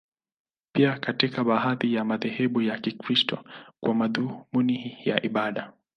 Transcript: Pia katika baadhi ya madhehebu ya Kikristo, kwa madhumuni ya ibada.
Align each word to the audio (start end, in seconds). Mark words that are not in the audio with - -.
Pia 0.73 0.99
katika 0.99 1.43
baadhi 1.43 1.93
ya 1.93 2.05
madhehebu 2.05 2.61
ya 2.61 2.79
Kikristo, 2.79 3.43
kwa 3.79 3.93
madhumuni 3.93 4.97
ya 5.05 5.23
ibada. 5.25 5.73